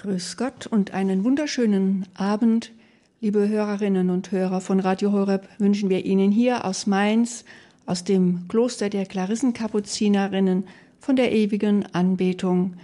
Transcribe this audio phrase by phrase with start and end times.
[0.00, 2.72] Grüß Gott und einen wunderschönen Abend,
[3.20, 7.44] liebe Hörerinnen und Hörer von Radio Horeb, wünschen wir Ihnen hier aus Mainz,
[7.84, 10.64] aus dem Kloster der Klarissenkapuzinerinnen
[11.00, 12.78] von der ewigen Anbetung.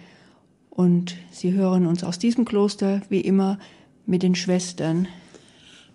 [0.68, 3.58] Und Sie hören uns aus diesem Kloster wie immer
[4.04, 5.08] mit den Schwestern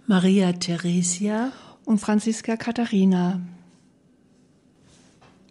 [0.08, 1.52] Maria Theresia
[1.86, 3.42] und Franziska Katharina.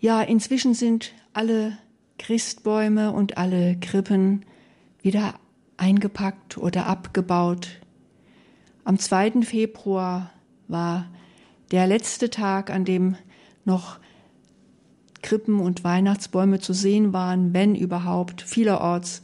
[0.01, 1.79] Ja, inzwischen sind alle
[2.19, 4.45] Christbäume und alle Krippen
[5.01, 5.39] wieder
[5.81, 7.69] eingepackt oder abgebaut.
[8.85, 9.43] Am 2.
[9.43, 10.31] Februar
[10.69, 11.07] war
[11.71, 13.17] der letzte Tag, an dem
[13.65, 13.99] noch
[15.23, 18.43] Krippen und Weihnachtsbäume zu sehen waren, wenn überhaupt.
[18.43, 19.23] Vielerorts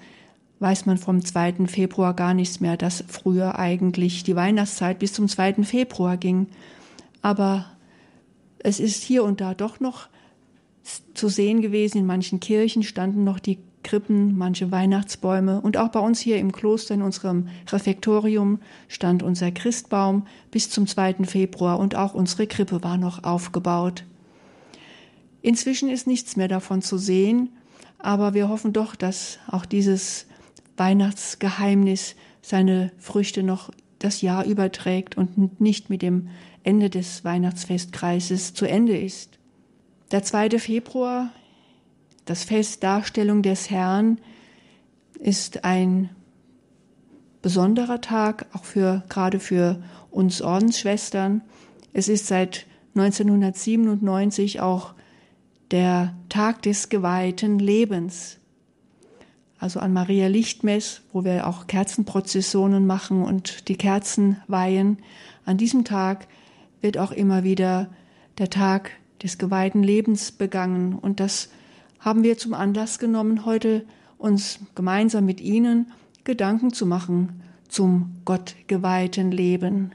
[0.60, 1.66] weiß man vom 2.
[1.66, 5.64] Februar gar nichts mehr, dass früher eigentlich die Weihnachtszeit bis zum 2.
[5.64, 6.48] Februar ging.
[7.22, 7.66] Aber
[8.58, 10.08] es ist hier und da doch noch
[11.14, 11.98] zu sehen gewesen.
[11.98, 16.50] In manchen Kirchen standen noch die Krippen, manche Weihnachtsbäume und auch bei uns hier im
[16.50, 21.24] Kloster in unserem Refektorium stand unser Christbaum bis zum 2.
[21.24, 24.02] Februar und auch unsere Krippe war noch aufgebaut.
[25.40, 27.50] Inzwischen ist nichts mehr davon zu sehen,
[27.98, 30.26] aber wir hoffen doch, dass auch dieses
[30.76, 36.28] Weihnachtsgeheimnis seine Früchte noch das Jahr überträgt und nicht mit dem
[36.64, 39.38] Ende des Weihnachtsfestkreises zu Ende ist.
[40.10, 40.58] Der 2.
[40.58, 41.30] Februar
[42.26, 44.18] das Fest Darstellung des Herrn
[45.18, 46.10] ist ein
[47.40, 51.42] besonderer Tag, auch für, gerade für uns Ordensschwestern.
[51.92, 54.94] Es ist seit 1997 auch
[55.70, 58.38] der Tag des geweihten Lebens.
[59.58, 64.98] Also an Maria Lichtmess, wo wir auch Kerzenprozessionen machen und die Kerzen weihen.
[65.44, 66.26] An diesem Tag
[66.80, 67.88] wird auch immer wieder
[68.38, 68.90] der Tag
[69.22, 71.50] des geweihten Lebens begangen und das
[72.06, 73.84] haben wir zum Anlass genommen, heute
[74.16, 75.90] uns gemeinsam mit Ihnen
[76.22, 79.90] Gedanken zu machen zum gottgeweihten Leben.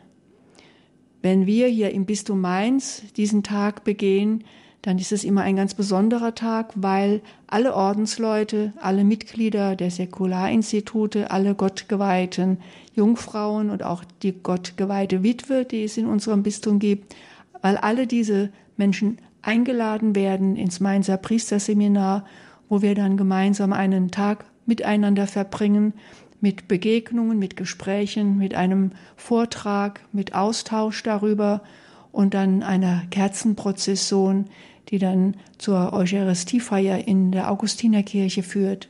[1.21, 4.43] Wenn wir hier im Bistum Mainz diesen Tag begehen,
[4.81, 11.31] dann ist es immer ein ganz besonderer Tag, weil alle Ordensleute, alle Mitglieder der Säkularinstitute,
[11.31, 12.57] alle gottgeweihten
[12.93, 17.15] Jungfrauen und auch die gottgeweihte Witwe, die es in unserem Bistum gibt,
[17.61, 22.25] weil alle diese Menschen eingeladen werden ins Mainzer Priesterseminar,
[22.69, 25.93] wo wir dann gemeinsam einen Tag miteinander verbringen,
[26.39, 31.61] mit Begegnungen, mit Gesprächen, mit einem Vortrag, mit Austausch darüber
[32.11, 34.45] und dann einer Kerzenprozession,
[34.89, 38.89] die dann zur Eucharistiefeier in der Augustinerkirche führt.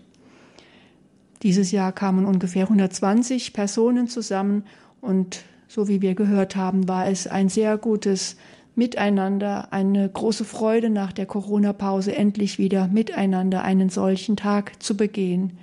[1.43, 4.63] Dieses Jahr kamen ungefähr 120 Personen zusammen
[5.01, 8.37] und so wie wir gehört haben, war es ein sehr gutes
[8.81, 15.59] miteinander, eine große Freude nach der Corona-Pause endlich wieder miteinander einen solchen Tag zu begehen.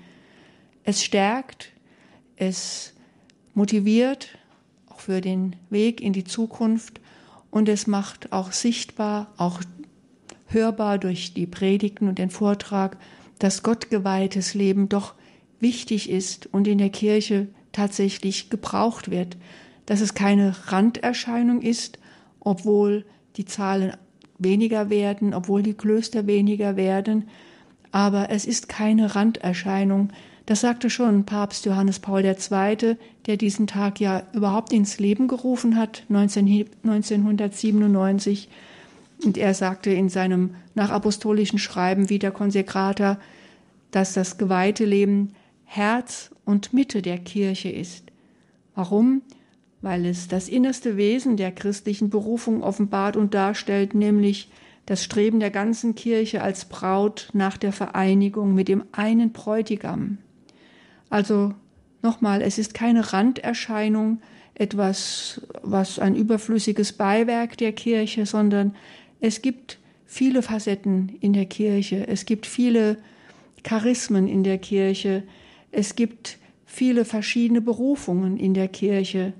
[0.85, 1.73] Es stärkt,
[2.37, 2.95] es
[3.55, 4.39] motiviert
[4.89, 7.01] auch für den Weg in die Zukunft
[7.51, 9.63] und es macht auch sichtbar, auch
[10.47, 12.99] hörbar durch die Predigten und den Vortrag,
[13.41, 15.15] dass gottgeweihtes Leben doch
[15.59, 19.37] wichtig ist und in der Kirche tatsächlich gebraucht wird,
[19.87, 21.98] dass es keine Randerscheinung ist,
[22.49, 23.05] obwohl
[23.37, 23.93] die Zahlen
[24.39, 27.29] weniger werden, obwohl die Klöster weniger werden.
[27.93, 30.09] Aber es ist keine Randerscheinung.
[30.47, 35.77] Das sagte schon Papst Johannes Paul II., der diesen Tag ja überhaupt ins Leben gerufen
[35.77, 38.49] hat, 1997.
[39.25, 43.19] Und er sagte in seinem nachapostolischen Schreiben wie der Konsekrator,
[43.91, 45.35] dass das geweihte Leben
[45.67, 48.05] Herz und Mitte der Kirche ist.
[48.75, 49.21] Warum?
[49.81, 54.51] Weil es das innerste Wesen der christlichen Berufung offenbart und darstellt, nämlich
[54.87, 60.19] das Streben der ganzen Kirche als Braut nach der Vereinigung mit dem einen Bräutigam.
[61.11, 61.55] Also
[62.03, 64.21] nochmal, es ist keine Randerscheinung,
[64.55, 68.75] etwas, was ein überflüssiges Beiwerk der Kirche, sondern
[69.21, 72.97] es gibt viele Facetten in der Kirche, es gibt viele
[73.63, 75.23] Charismen in der Kirche,
[75.71, 79.33] es gibt viele verschiedene Berufungen in der Kirche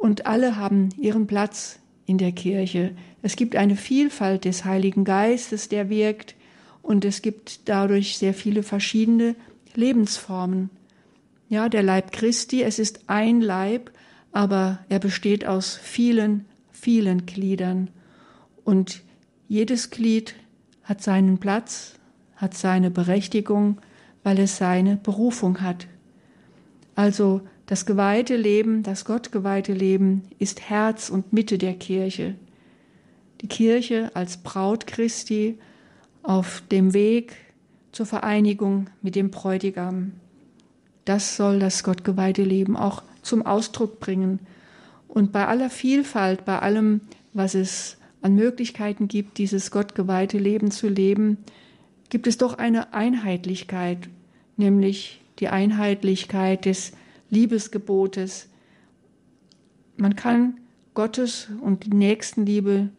[0.00, 2.92] und alle haben ihren Platz in der Kirche.
[3.22, 6.34] Es gibt eine Vielfalt des Heiligen Geistes, der wirkt,
[6.82, 9.34] und es gibt dadurch sehr viele verschiedene
[9.74, 10.70] Lebensformen.
[11.50, 13.90] Ja, der Leib Christi, es ist ein Leib,
[14.32, 17.90] aber er besteht aus vielen, vielen Gliedern.
[18.64, 19.02] Und
[19.48, 20.34] jedes Glied
[20.82, 21.94] hat seinen Platz,
[22.36, 23.78] hat seine Berechtigung,
[24.22, 25.86] weil es seine Berufung hat.
[26.94, 32.34] Also das geweihte Leben, das gottgeweihte Leben ist Herz und Mitte der Kirche.
[33.42, 35.58] Die Kirche als Braut Christi
[36.22, 37.36] auf dem Weg
[37.92, 40.12] zur Vereinigung mit dem Bräutigam.
[41.04, 44.40] das soll das gottgeweihte Leben auch zum Ausdruck bringen.
[45.06, 47.02] Und bei aller Vielfalt, bei allem,
[47.34, 51.36] was es an Möglichkeiten gibt, dieses gottgeweihte Leben zu leben,
[52.08, 54.08] gibt es doch eine Einheitlichkeit,
[54.56, 56.92] nämlich die Einheitlichkeit des
[57.30, 58.48] Liebesgebotes.
[59.96, 60.58] Man kann
[60.94, 62.90] Gottes und die Nächstenliebe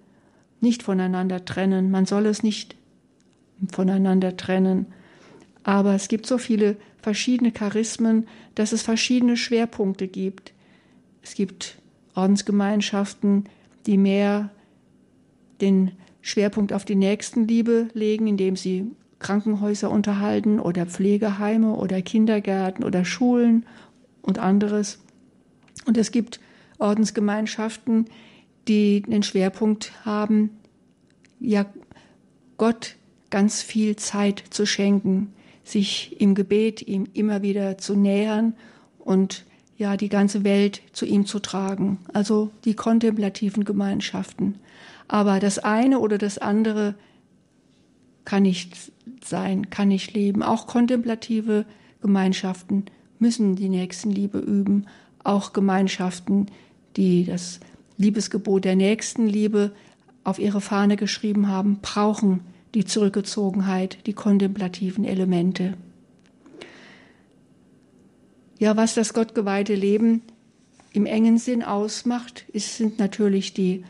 [0.62, 1.92] nicht voneinander trennen.
[1.92, 2.76] Man soll es nicht
[3.72, 4.88] voneinander trennen.
[5.64, 10.54] Aber es gibt so viele verschiedene Charismen, dass es verschiedene Schwerpunkte gibt.
[11.22, 11.78] Es gibt
[12.16, 13.46] Ordensgemeinschaften,
[13.86, 14.50] die mehr
[15.62, 15.92] den
[16.22, 23.66] Schwerpunkt auf die Nächstenliebe legen, indem sie Krankenhäuser unterhalten oder Pflegeheime oder Kindergärten oder Schulen
[24.30, 25.00] und anderes.
[25.86, 26.40] Und es gibt
[26.78, 28.06] Ordensgemeinschaften,
[28.68, 30.52] die den Schwerpunkt haben,
[31.40, 31.66] ja,
[32.58, 32.96] Gott
[33.30, 35.34] ganz viel Zeit zu schenken,
[35.64, 38.54] sich im Gebet ihm immer wieder zu nähern
[39.00, 39.46] und
[39.78, 44.60] ja, die ganze Welt zu ihm zu tragen, also die kontemplativen Gemeinschaften.
[45.08, 46.96] Aber das eine oder das andere
[48.26, 48.92] kann nicht
[49.24, 50.44] sein, kann nicht leben.
[50.44, 51.66] Auch kontemplative
[52.02, 52.86] Gemeinschaften
[53.20, 54.88] müssen die Nächstenliebe üben.
[55.24, 56.48] Auch Gemeinschaften,
[56.96, 57.60] die das
[57.98, 59.72] Liebesgebot der Nächstenliebe
[60.24, 62.42] auf ihre Fahne geschrieben haben, brauchen
[62.74, 65.76] die Zurückgezogenheit, die kontemplativen Elemente.
[68.60, 70.22] Ja, was das gottgeweihte Leben
[70.92, 73.84] im engen Sinn ausmacht, ist, sind natürlich die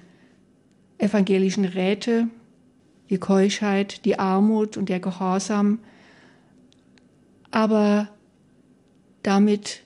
[0.98, 2.28] evangelischen Räte,
[3.10, 5.80] die Keuschheit, die Armut und der Gehorsam.
[7.52, 8.10] Aber
[9.24, 9.82] damit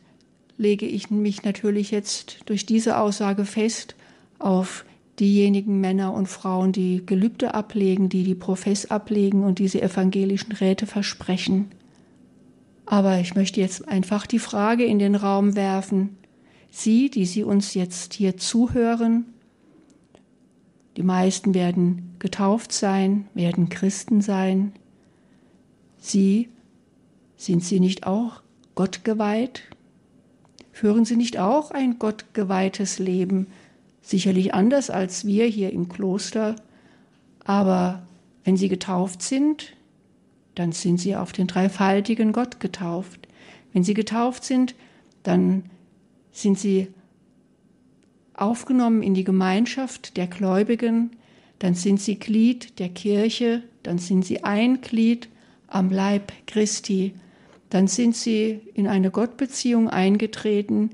[0.57, 3.95] lege ich mich natürlich jetzt durch diese Aussage fest
[4.39, 4.85] auf
[5.19, 10.87] diejenigen Männer und Frauen, die Gelübde ablegen, die die Profess ablegen und diese evangelischen Räte
[10.87, 11.69] versprechen.
[12.85, 16.17] Aber ich möchte jetzt einfach die Frage in den Raum werfen.
[16.69, 19.25] Sie, die Sie uns jetzt hier zuhören,
[20.97, 24.73] die meisten werden getauft sein, werden Christen sein.
[25.97, 26.49] Sie,
[27.35, 28.41] sind Sie nicht auch
[28.75, 29.63] Gott geweiht?
[30.71, 33.47] Führen Sie nicht auch ein Gott geweihtes Leben?
[34.01, 36.55] Sicherlich anders als wir hier im Kloster,
[37.45, 38.03] aber
[38.43, 39.73] wenn Sie getauft sind,
[40.55, 43.27] dann sind Sie auf den dreifaltigen Gott getauft.
[43.71, 44.75] Wenn Sie getauft sind,
[45.23, 45.63] dann
[46.31, 46.87] sind Sie
[48.33, 51.11] aufgenommen in die Gemeinschaft der Gläubigen,
[51.59, 55.29] dann sind sie Glied der Kirche, dann sind sie ein Glied
[55.67, 57.13] am Leib Christi,
[57.73, 60.91] dann sind sie in eine Gottbeziehung eingetreten,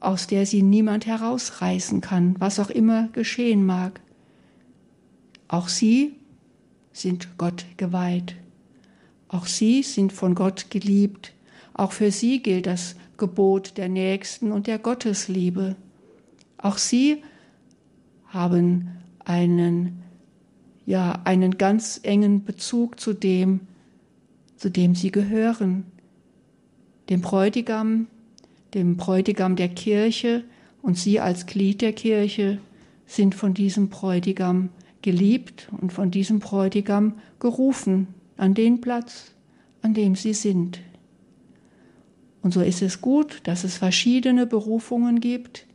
[0.00, 4.00] aus der sie niemand herausreißen kann, was auch immer geschehen mag.
[5.46, 6.16] Auch sie
[6.92, 8.34] sind Gott geweiht.
[9.28, 11.34] Auch sie sind von Gott geliebt.
[11.72, 15.76] Auch für sie gilt das Gebot der Nächsten und der Gottesliebe.
[16.58, 17.22] Auch sie
[18.26, 18.88] haben
[19.20, 20.02] einen,
[20.84, 23.60] ja, einen ganz engen Bezug zu dem,
[24.56, 25.91] zu dem sie gehören,
[27.12, 28.06] dem Bräutigam,
[28.72, 30.44] dem Bräutigam der Kirche
[30.80, 32.56] und sie als Glied der Kirche
[33.04, 34.70] sind von diesem Bräutigam
[35.02, 38.06] geliebt und von diesem Bräutigam gerufen
[38.38, 39.32] an den Platz,
[39.82, 40.80] an dem sie sind.
[42.40, 45.66] Und so ist es gut, dass es verschiedene Berufungen gibt,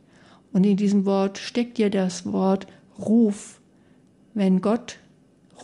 [0.52, 2.66] und in diesem Wort steckt ja das Wort
[2.98, 3.60] Ruf.
[4.34, 4.98] Wenn Gott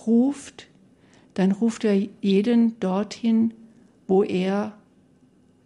[0.07, 0.69] ruft,
[1.33, 3.55] dann ruft er jeden dorthin,
[4.07, 4.75] wo er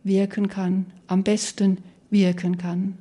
[0.08, 1.78] wirken kann, am besten
[2.10, 2.98] wirken kann.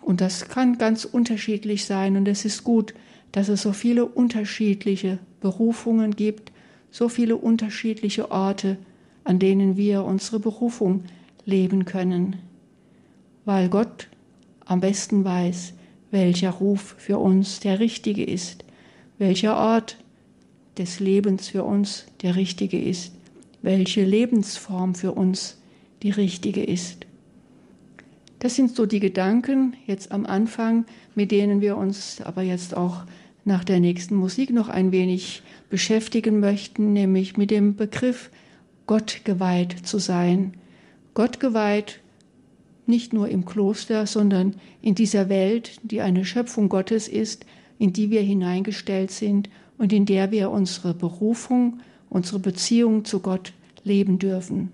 [0.00, 2.94] Und das kann ganz unterschiedlich sein und es ist gut,
[3.32, 6.52] dass es so viele unterschiedliche Berufungen gibt,
[6.90, 8.78] so viele unterschiedliche Orte,
[9.24, 11.04] an denen wir unsere Berufung
[11.44, 12.36] leben können,
[13.44, 14.08] weil Gott
[14.64, 15.74] am besten weiß,
[16.10, 18.64] welcher Ruf für uns der richtige ist,
[19.18, 19.96] welcher Ort
[20.78, 23.12] des Lebens für uns der richtige ist,
[23.62, 25.59] welche Lebensform für uns
[26.02, 27.06] die richtige ist.
[28.38, 33.04] Das sind so die Gedanken jetzt am Anfang, mit denen wir uns aber jetzt auch
[33.44, 38.30] nach der nächsten Musik noch ein wenig beschäftigen möchten, nämlich mit dem Begriff
[38.86, 40.54] Gott geweiht zu sein.
[41.14, 42.00] Gott geweiht
[42.86, 47.44] nicht nur im Kloster, sondern in dieser Welt, die eine Schöpfung Gottes ist,
[47.78, 53.52] in die wir hineingestellt sind und in der wir unsere Berufung, unsere Beziehung zu Gott
[53.84, 54.70] leben dürfen.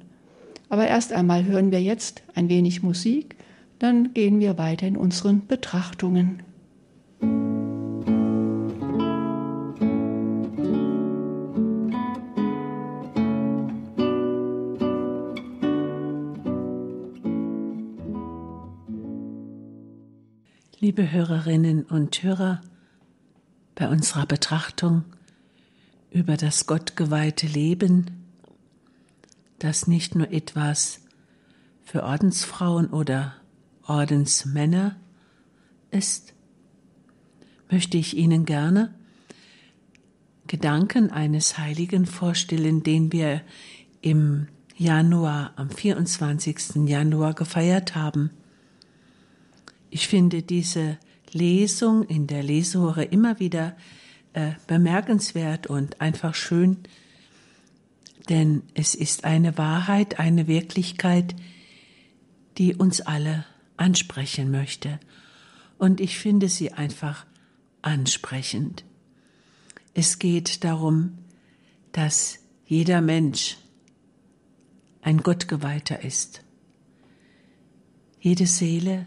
[0.68, 3.36] Aber erst einmal hören wir jetzt ein wenig Musik,
[3.78, 6.42] dann gehen wir weiter in unseren Betrachtungen.
[20.78, 22.60] Liebe Hörerinnen und Hörer,
[23.74, 25.04] bei unserer Betrachtung
[26.10, 28.25] über das gottgeweihte Leben
[29.58, 31.00] das nicht nur etwas
[31.82, 33.34] für Ordensfrauen oder
[33.86, 34.96] Ordensmänner
[35.90, 36.34] ist,
[37.70, 38.94] möchte ich Ihnen gerne
[40.46, 43.42] Gedanken eines Heiligen vorstellen, den wir
[44.00, 44.46] im
[44.76, 46.86] Januar, am 24.
[46.86, 48.30] Januar gefeiert haben.
[49.90, 50.98] Ich finde diese
[51.32, 53.76] Lesung in der Lesehure immer wieder
[54.34, 56.78] äh, bemerkenswert und einfach schön,
[58.28, 61.34] denn es ist eine Wahrheit, eine Wirklichkeit,
[62.58, 63.44] die uns alle
[63.76, 64.98] ansprechen möchte.
[65.78, 67.26] Und ich finde sie einfach
[67.82, 68.84] ansprechend.
[69.94, 71.18] Es geht darum,
[71.92, 73.56] dass jeder Mensch
[75.02, 76.42] ein Gottgeweihter ist.
[78.20, 79.06] Jede Seele,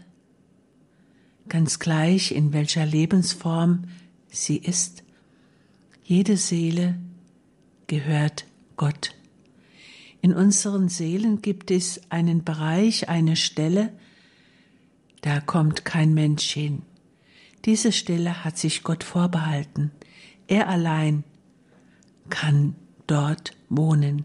[1.48, 3.84] ganz gleich in welcher Lebensform
[4.28, 5.02] sie ist,
[6.02, 6.98] jede Seele
[7.86, 8.46] gehört
[8.80, 9.14] Gott.
[10.22, 13.92] In unseren Seelen gibt es einen Bereich, eine Stelle,
[15.20, 16.80] da kommt kein Mensch hin.
[17.66, 19.90] Diese Stelle hat sich Gott vorbehalten.
[20.46, 21.24] Er allein
[22.30, 22.74] kann
[23.06, 24.24] dort wohnen.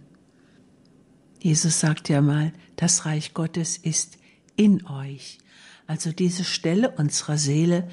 [1.42, 4.18] Jesus sagt ja mal, das Reich Gottes ist
[4.56, 5.40] in euch.
[5.86, 7.90] Also diese Stelle unserer Seele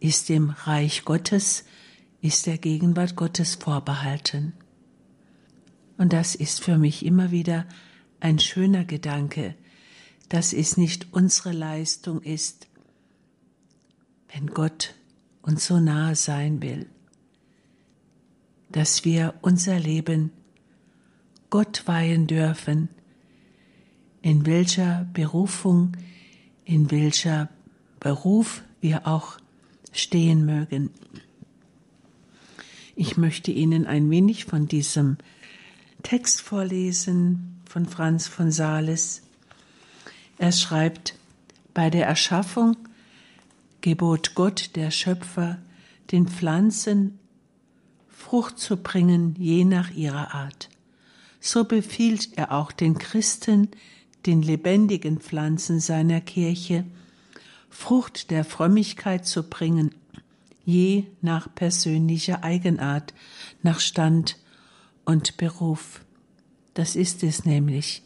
[0.00, 1.66] ist dem Reich Gottes,
[2.22, 4.54] ist der Gegenwart Gottes vorbehalten.
[5.98, 7.66] Und das ist für mich immer wieder
[8.20, 9.54] ein schöner Gedanke,
[10.28, 12.68] dass es nicht unsere Leistung ist,
[14.32, 14.94] wenn Gott
[15.42, 16.86] uns so nahe sein will,
[18.70, 20.32] dass wir unser Leben
[21.50, 22.88] Gott weihen dürfen,
[24.22, 25.92] in welcher Berufung,
[26.64, 27.48] in welcher
[28.00, 29.38] Beruf wir auch
[29.92, 30.90] stehen mögen.
[32.96, 35.18] Ich möchte Ihnen ein wenig von diesem
[36.02, 39.22] Text vorlesen von Franz von Sales.
[40.38, 41.14] Er schreibt,
[41.74, 42.76] bei der Erschaffung
[43.80, 45.58] gebot Gott, der Schöpfer,
[46.10, 47.18] den Pflanzen
[48.08, 50.68] Frucht zu bringen, je nach ihrer Art.
[51.38, 53.68] So befiehlt er auch den Christen,
[54.26, 56.84] den lebendigen Pflanzen seiner Kirche,
[57.70, 59.94] Frucht der Frömmigkeit zu bringen,
[60.64, 63.14] je nach persönlicher Eigenart,
[63.62, 64.38] nach Stand
[65.06, 66.04] und Beruf.
[66.74, 68.02] Das ist es nämlich.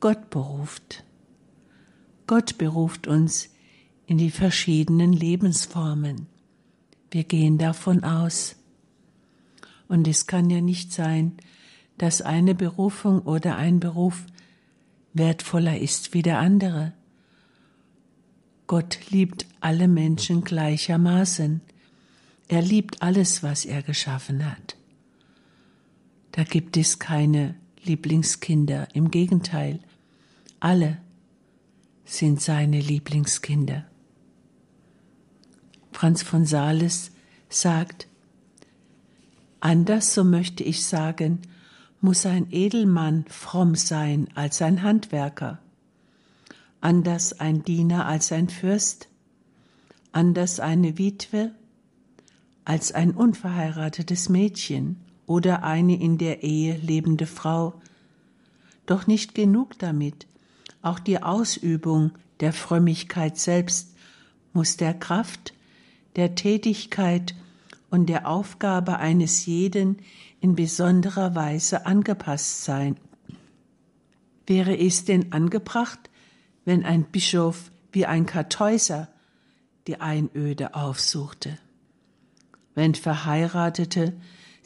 [0.00, 1.04] Gott beruft.
[2.26, 3.48] Gott beruft uns
[4.06, 6.26] in die verschiedenen Lebensformen.
[7.10, 8.56] Wir gehen davon aus.
[9.88, 11.38] Und es kann ja nicht sein,
[11.96, 14.26] dass eine Berufung oder ein Beruf
[15.14, 16.92] wertvoller ist wie der andere.
[18.66, 21.60] Gott liebt alle Menschen gleichermaßen.
[22.48, 24.75] Er liebt alles, was er geschaffen hat.
[26.36, 29.80] Da gibt es keine Lieblingskinder, im Gegenteil,
[30.60, 30.98] alle
[32.04, 33.86] sind seine Lieblingskinder.
[35.92, 37.10] Franz von Sales
[37.48, 38.06] sagt,
[39.60, 41.40] anders, so möchte ich sagen,
[42.02, 45.58] muss ein Edelmann fromm sein als ein Handwerker,
[46.82, 49.08] anders ein Diener als ein Fürst,
[50.12, 51.52] anders eine Witwe
[52.66, 57.74] als ein unverheiratetes Mädchen oder eine in der Ehe lebende Frau.
[58.86, 60.26] Doch nicht genug damit,
[60.82, 63.94] auch die Ausübung der Frömmigkeit selbst
[64.52, 65.52] muss der Kraft
[66.16, 67.34] der Tätigkeit
[67.90, 69.98] und der Aufgabe eines jeden
[70.40, 72.96] in besonderer Weise angepasst sein.
[74.46, 76.10] Wäre es denn angebracht,
[76.64, 79.08] wenn ein Bischof wie ein Kartäuser
[79.86, 81.58] die Einöde aufsuchte?
[82.74, 84.14] Wenn Verheiratete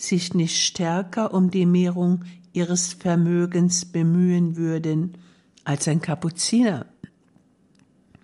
[0.03, 5.19] sich nicht stärker um die Mehrung ihres Vermögens bemühen würden
[5.65, 6.87] als ein Kapuziner?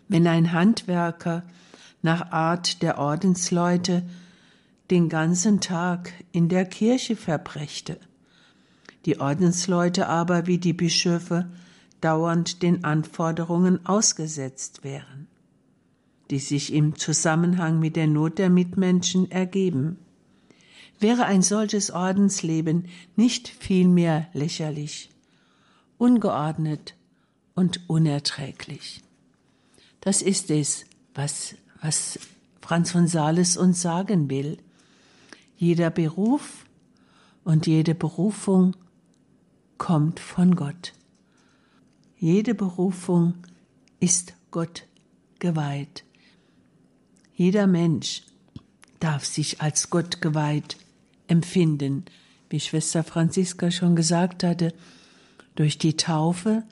[0.09, 1.43] Wenn ein Handwerker
[2.03, 4.05] nach Art der Ordensleute
[4.91, 7.99] den ganzen Tag in der Kirche verbrächte.
[9.05, 11.51] Die Ordensleute aber wie die Bischöfe
[12.01, 15.27] dauernd den Anforderungen ausgesetzt wären,
[16.31, 19.99] die sich im Zusammenhang mit der Not der Mitmenschen ergeben.
[20.99, 25.11] Wäre ein solches Ordensleben nicht vielmehr lächerlich,
[25.99, 26.95] ungeordnet
[27.55, 29.03] und unerträglich.
[30.01, 32.19] Das ist es, was was
[32.61, 34.59] Franz von Sales uns sagen will.
[35.57, 36.67] Jeder Beruf
[37.45, 38.75] und jede Berufung
[39.79, 40.93] kommt von Gott.
[42.19, 43.35] Jede Berufung
[44.01, 44.87] ist Gott
[45.39, 46.05] geweiht.
[47.35, 48.23] Jeder Mensch
[48.99, 50.77] darf sich als Gott geweiht
[51.29, 52.05] empfinden,
[52.51, 54.73] wie Schwester Franziska schon gesagt hatte.
[55.55, 56.65] Durch die Taufe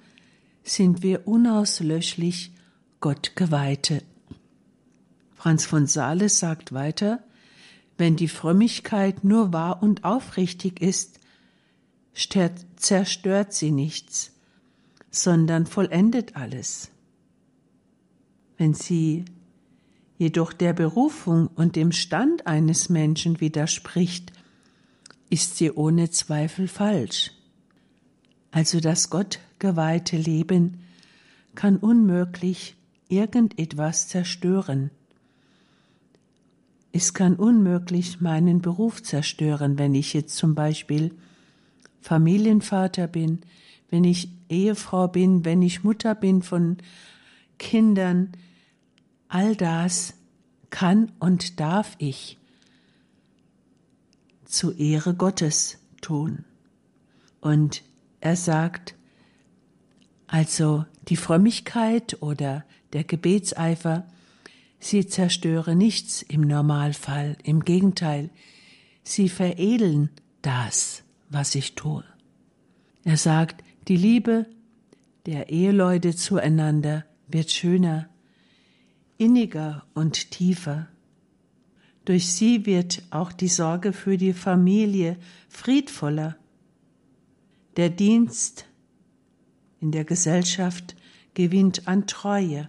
[0.62, 2.52] sind wir unauslöschlich
[3.00, 4.02] Gott geweihte.
[5.34, 7.22] Franz von Sales sagt weiter,
[7.98, 11.20] wenn die Frömmigkeit nur wahr und aufrichtig ist,
[12.76, 14.32] zerstört sie nichts,
[15.10, 16.90] sondern vollendet alles.
[18.56, 19.24] Wenn sie
[20.16, 24.32] jedoch der Berufung und dem Stand eines Menschen widerspricht,
[25.34, 27.32] ist sie ohne Zweifel falsch.
[28.52, 30.84] Also das gottgeweihte Leben
[31.56, 32.76] kann unmöglich
[33.08, 34.92] irgendetwas zerstören.
[36.92, 41.10] Es kann unmöglich meinen Beruf zerstören, wenn ich jetzt zum Beispiel
[42.00, 43.40] Familienvater bin,
[43.90, 46.76] wenn ich Ehefrau bin, wenn ich Mutter bin von
[47.58, 48.30] Kindern,
[49.26, 50.14] all das
[50.70, 52.38] kann und darf ich
[54.54, 56.44] zu Ehre Gottes tun.
[57.40, 57.82] Und
[58.20, 58.94] er sagt,
[60.26, 64.06] also die Frömmigkeit oder der Gebetseifer,
[64.78, 68.30] sie zerstöre nichts im Normalfall, im Gegenteil,
[69.02, 70.10] sie veredeln
[70.42, 72.04] das, was ich tue.
[73.04, 74.46] Er sagt, die Liebe
[75.26, 78.08] der Eheleute zueinander wird schöner,
[79.18, 80.88] inniger und tiefer.
[82.04, 85.16] Durch sie wird auch die Sorge für die Familie
[85.48, 86.36] friedvoller.
[87.76, 88.66] Der Dienst
[89.80, 90.96] in der Gesellschaft
[91.32, 92.68] gewinnt an Treue.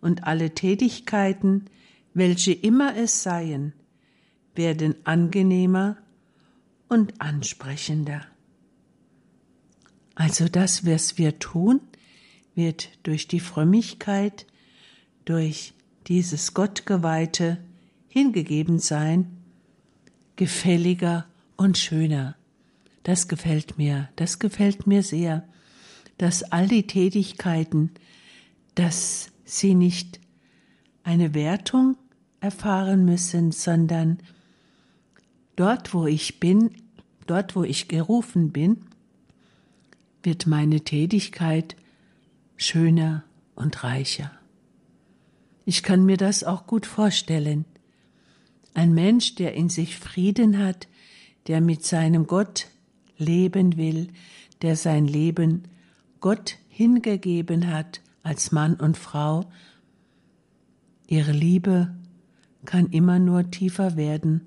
[0.00, 1.64] Und alle Tätigkeiten,
[2.12, 3.72] welche immer es seien,
[4.54, 5.96] werden angenehmer
[6.88, 8.26] und ansprechender.
[10.14, 11.80] Also das, was wir tun,
[12.54, 14.46] wird durch die Frömmigkeit,
[15.24, 15.74] durch
[16.06, 17.58] dieses Gottgeweihte
[18.16, 19.26] hingegeben sein,
[20.36, 21.26] gefälliger
[21.58, 22.34] und schöner.
[23.02, 25.46] Das gefällt mir, das gefällt mir sehr,
[26.16, 27.90] dass all die Tätigkeiten,
[28.74, 30.18] dass sie nicht
[31.02, 31.98] eine Wertung
[32.40, 34.20] erfahren müssen, sondern
[35.54, 36.70] dort, wo ich bin,
[37.26, 38.86] dort, wo ich gerufen bin,
[40.22, 41.76] wird meine Tätigkeit
[42.56, 43.24] schöner
[43.56, 44.30] und reicher.
[45.66, 47.66] Ich kann mir das auch gut vorstellen.
[48.76, 50.86] Ein Mensch, der in sich Frieden hat,
[51.46, 52.68] der mit seinem Gott
[53.16, 54.08] leben will,
[54.60, 55.62] der sein Leben
[56.20, 59.50] Gott hingegeben hat als Mann und Frau,
[61.06, 61.94] ihre Liebe
[62.66, 64.42] kann immer nur tiefer werden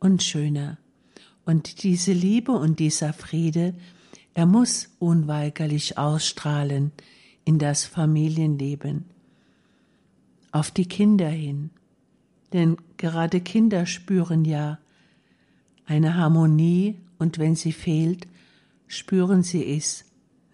[0.00, 0.76] und schöner.
[1.46, 3.72] Und diese Liebe und dieser Friede
[4.34, 6.92] er muss unweigerlich ausstrahlen
[7.46, 9.06] in das Familienleben,
[10.50, 11.70] auf die Kinder hin.
[12.52, 14.78] Denn gerade Kinder spüren ja
[15.86, 18.26] eine Harmonie und wenn sie fehlt,
[18.86, 20.04] spüren sie es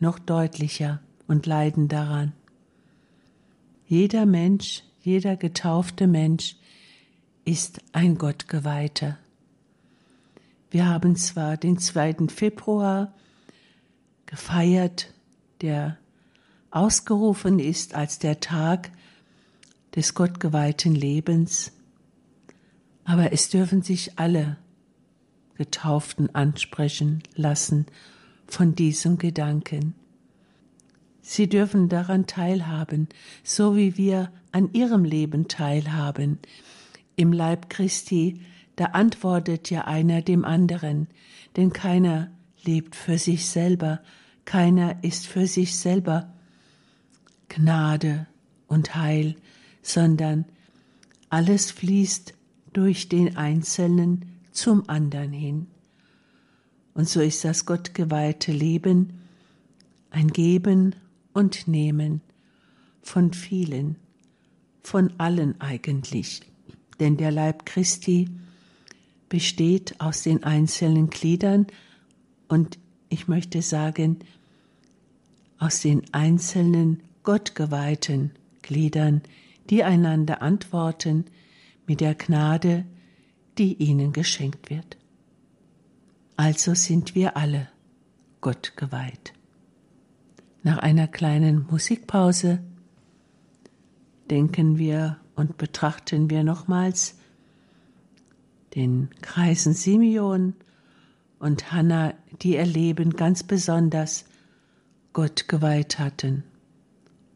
[0.01, 2.33] noch deutlicher und leiden daran.
[3.87, 6.57] Jeder Mensch, jeder getaufte Mensch
[7.45, 9.19] ist ein Gottgeweihter.
[10.71, 12.29] Wir haben zwar den 2.
[12.29, 13.15] Februar
[14.27, 15.15] gefeiert,
[15.63, 15.97] der
[16.71, 18.91] ausgerufen ist als der Tag
[19.97, 21.73] des gottgeweihten Lebens.
[23.09, 24.59] Aber es dürfen sich alle
[25.55, 27.87] Getauften ansprechen lassen
[28.47, 29.95] von diesem Gedanken.
[31.23, 33.09] Sie dürfen daran teilhaben,
[33.43, 36.39] so wie wir an ihrem Leben teilhaben.
[37.17, 38.43] Im Leib Christi,
[38.77, 41.09] da antwortet ja einer dem anderen,
[41.57, 42.31] denn keiner
[42.63, 44.03] lebt für sich selber,
[44.45, 46.35] keiner ist für sich selber
[47.49, 48.27] Gnade
[48.67, 49.37] und Heil,
[49.81, 50.45] sondern
[51.31, 52.35] alles fließt
[52.79, 55.67] durch den Einzelnen zum anderen hin.
[56.95, 59.15] Und so ist das gottgeweihte Leben
[60.11, 60.95] ein Geben
[61.33, 62.21] und Nehmen
[63.03, 63.97] von vielen,
[64.85, 66.43] von allen eigentlich.
[67.01, 68.31] Denn der Leib Christi
[69.29, 71.67] besteht aus den einzelnen Gliedern
[72.47, 74.21] und ich möchte sagen,
[75.59, 78.31] aus den einzelnen gottgeweihten
[78.63, 79.23] Gliedern,
[79.69, 81.25] die einander antworten
[81.89, 82.85] mit der Gnade,
[83.57, 84.97] die ihnen geschenkt wird.
[86.37, 87.69] Also sind wir alle
[88.41, 89.33] Gott geweiht.
[90.63, 92.61] Nach einer kleinen Musikpause
[94.31, 97.17] denken wir und betrachten wir nochmals
[98.75, 100.55] den Kreisen Simeon
[101.39, 104.27] und Hannah, die ihr Leben ganz besonders
[105.13, 106.45] Gott geweiht hatten.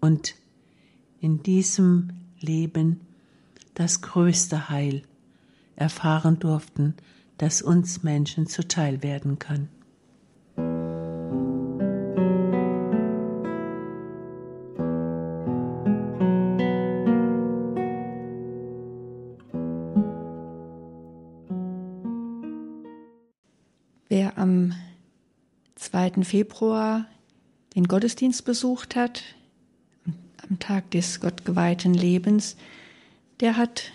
[0.01, 0.35] Und
[1.21, 2.11] in diesem
[2.41, 3.01] Leben
[3.75, 5.03] das größte Heil
[5.77, 6.95] erfahren durften,
[7.39, 9.69] das uns Menschen zuteil werden kann.
[24.09, 24.75] Wer am
[25.77, 26.23] 2.
[26.23, 27.07] Februar
[27.75, 29.23] den Gottesdienst besucht hat,
[30.49, 32.57] am Tag des gottgeweihten Lebens,
[33.43, 33.91] der hat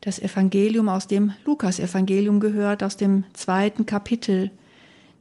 [0.00, 4.50] das Evangelium aus dem Lukas-Evangelium gehört, aus dem zweiten Kapitel,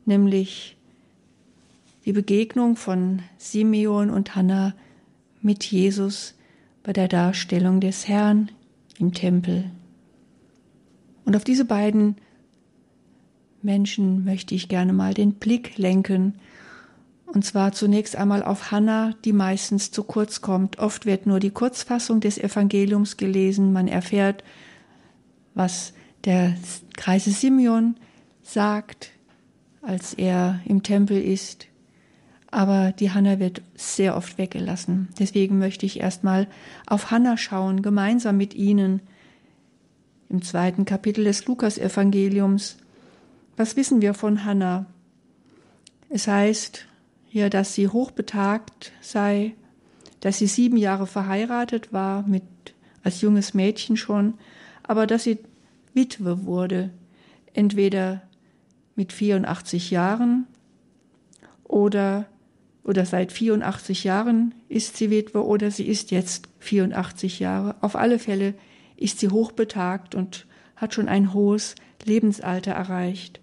[0.06, 0.76] nämlich
[2.04, 4.74] die Begegnung von Simeon und Hannah
[5.42, 6.34] mit Jesus
[6.82, 8.52] bei der Darstellung des Herrn
[8.98, 9.70] im Tempel.
[11.24, 12.16] Und auf diese beiden
[13.62, 16.34] Menschen möchte ich gerne mal den Blick lenken.
[17.34, 20.78] Und zwar zunächst einmal auf Hannah, die meistens zu kurz kommt.
[20.78, 23.74] Oft wird nur die Kurzfassung des Evangeliums gelesen.
[23.74, 24.44] Man erfährt,
[25.56, 25.94] was
[26.26, 26.56] der
[26.96, 27.96] Kreise Simeon
[28.44, 29.10] sagt,
[29.82, 31.66] als er im Tempel ist.
[32.52, 35.10] Aber die Hannah wird sehr oft weggelassen.
[35.18, 36.48] Deswegen möchte ich erstmal
[36.86, 39.02] auf Hannah schauen, gemeinsam mit Ihnen
[40.30, 42.78] im zweiten Kapitel des Lukas-Evangeliums.
[43.58, 44.86] Was wissen wir von Hannah?
[46.10, 46.88] Es heißt
[47.34, 49.56] hier, dass sie hochbetagt sei,
[50.20, 52.44] dass sie sieben Jahre verheiratet war, mit,
[53.02, 54.36] als junges Mädchen schon,
[54.84, 55.40] aber dass sie
[55.96, 56.92] Witwe wurde,
[57.56, 58.22] entweder
[58.96, 60.46] mit 84 Jahren
[61.64, 62.28] oder,
[62.84, 67.78] oder seit 84 Jahren ist sie Witwe oder sie ist jetzt 84 Jahre.
[67.82, 68.54] Auf alle Fälle
[68.96, 71.74] ist sie hochbetagt und hat schon ein hohes
[72.06, 73.40] Lebensalter erreicht.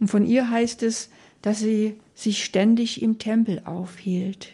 [0.00, 1.08] Und von ihr heißt es,
[1.40, 4.50] dass sie sich ständig im Tempel aufhielt.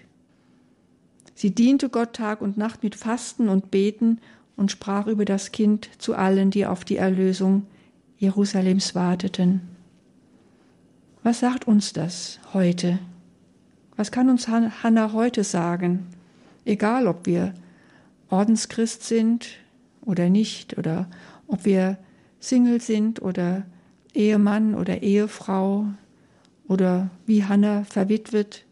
[1.35, 4.19] Sie diente Gott Tag und Nacht mit Fasten und Beten
[4.57, 7.67] und sprach über das Kind zu allen, die auf die Erlösung
[8.19, 9.63] Jerusalems warteten.
[11.23, 12.99] Was sagt uns das heute?
[13.97, 16.07] Was kann uns Hannah heute sagen?
[16.65, 17.55] Egal, ob wir
[18.29, 19.49] Ordenschrist sind
[20.03, 21.09] oder nicht, oder
[21.47, 21.99] ob wir
[22.39, 23.65] Single sind oder
[24.15, 25.87] Ehemann oder Ehefrau
[26.71, 28.65] oder wie Hannah verwitwet,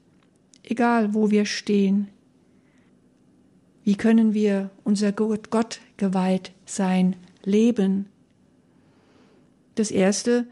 [0.62, 2.06] egal wo wir stehen.
[3.82, 8.06] Wie können wir unser Gott, geweiht sein, leben?
[9.74, 10.46] Das Erste,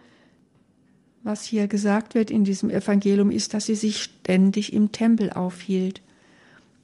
[1.22, 6.02] was hier gesagt wird in diesem Evangelium, ist, dass sie sich ständig im Tempel aufhielt.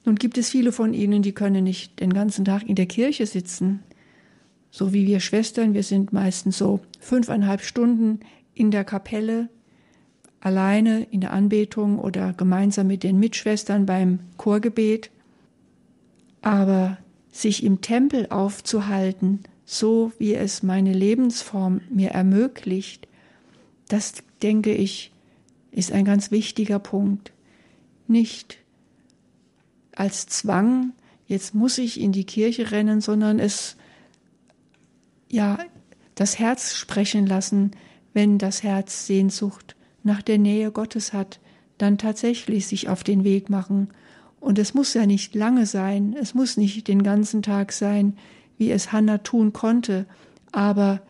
[0.05, 3.25] Nun gibt es viele von ihnen, die können nicht den ganzen Tag in der Kirche
[3.25, 3.83] sitzen
[4.73, 8.21] so wie wir Schwestern, wir sind meistens so fünfeinhalb Stunden
[8.55, 9.47] in der Kapelle,
[10.43, 15.09] alleine in der Anbetung oder gemeinsam mit den Mitschwestern beim Chorgebet.
[16.41, 16.97] Aber
[17.31, 23.07] sich im Tempel aufzuhalten, so wie es meine Lebensform mir ermöglicht,
[23.87, 25.13] das denke ich,
[25.71, 27.31] ist ein ganz wichtiger Punkt.
[28.07, 28.57] Nicht
[29.95, 30.91] als Zwang,
[31.25, 33.77] jetzt muss ich in die Kirche rennen, sondern es
[35.29, 35.57] ja,
[36.15, 37.71] das Herz sprechen lassen,
[38.13, 39.72] wenn das Herz Sehnsucht
[40.03, 41.39] nach der Nähe Gottes hat,
[41.77, 43.89] dann tatsächlich sich auf den Weg machen.
[44.39, 48.17] Und es muss ja nicht lange sein, es muss nicht den ganzen Tag sein,
[48.57, 50.05] wie es Hannah tun konnte,
[50.51, 51.01] aber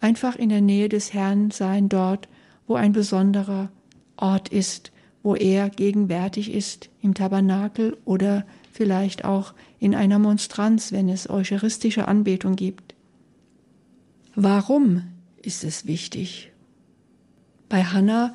[0.00, 2.28] einfach in der Nähe des Herrn sein, dort,
[2.66, 3.70] wo ein besonderer
[4.16, 11.08] Ort ist, wo er gegenwärtig ist, im Tabernakel oder vielleicht auch in einer Monstranz, wenn
[11.08, 12.94] es eucharistische Anbetung gibt.
[14.34, 15.02] Warum
[15.42, 16.51] ist es wichtig?
[17.72, 18.34] Bei Hannah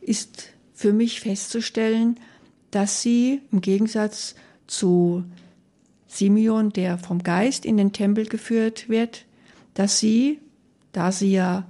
[0.00, 2.20] ist für mich festzustellen,
[2.70, 4.36] dass sie im Gegensatz
[4.68, 5.24] zu
[6.06, 9.26] Simeon, der vom Geist in den Tempel geführt wird,
[9.74, 10.38] dass sie,
[10.92, 11.66] da sie ja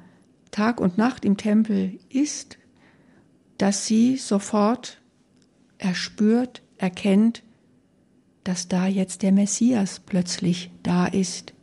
[0.51, 2.59] Tag und Nacht im Tempel ist,
[3.57, 5.01] dass sie sofort
[5.79, 7.43] erspürt, erkennt,
[8.45, 11.55] dass da jetzt der Messias plötzlich da ist.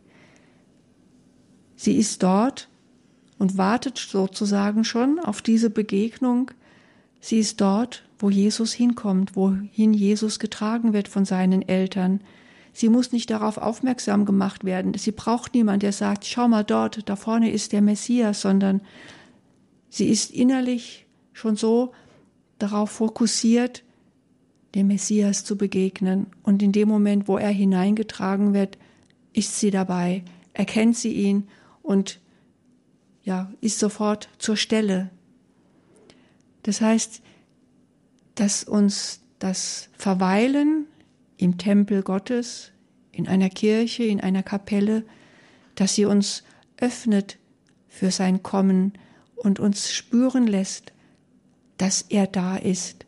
[1.75, 2.67] Sie ist dort
[3.37, 6.51] und wartet sozusagen schon auf diese Begegnung.
[7.19, 12.21] Sie ist dort, wo Jesus hinkommt, wohin Jesus getragen wird von seinen Eltern.
[12.71, 14.93] Sie muss nicht darauf aufmerksam gemacht werden.
[14.95, 18.81] Sie braucht niemand, der sagt, schau mal dort, da vorne ist der Messias, sondern
[19.89, 21.93] sie ist innerlich schon so
[22.59, 23.83] darauf fokussiert,
[24.75, 26.27] dem Messias zu begegnen.
[26.43, 28.77] Und in dem Moment, wo er hineingetragen wird,
[29.33, 31.47] ist sie dabei, erkennt sie ihn
[31.81, 32.19] und
[33.25, 35.09] ja, ist sofort zur Stelle.
[36.63, 37.21] Das heißt,
[38.35, 40.85] dass uns das Verweilen
[41.37, 42.71] im Tempel Gottes,
[43.11, 45.03] in einer Kirche, in einer Kapelle,
[45.73, 46.43] dass sie uns
[46.77, 47.37] öffnet
[47.87, 48.93] für sein Kommen
[49.35, 50.93] und uns spüren lässt,
[51.77, 53.05] dass er da ist,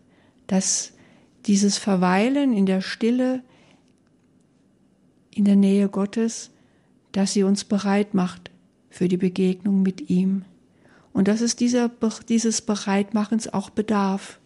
[0.47, 0.93] dass
[1.45, 3.43] dieses Verweilen in der Stille,
[5.32, 6.51] in der Nähe Gottes,
[7.12, 8.51] dass sie uns bereit macht
[8.98, 10.44] für die Begegnung mit ihm.
[11.14, 11.92] Und dass es dieser,
[12.28, 14.40] dieses Bereitmachens auch bedarf,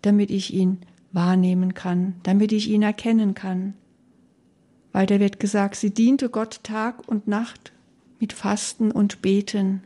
[0.00, 0.78] damit ich ihn
[1.12, 3.74] wahrnehmen kann, damit ich ihn erkennen kann.
[4.92, 7.72] Weiter wird gesagt, sie diente Gott Tag und Nacht
[8.20, 9.82] mit Fasten und Beten.